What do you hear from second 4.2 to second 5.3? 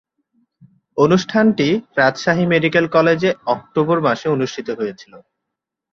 অনুষ্ঠিত হয়েছিলো।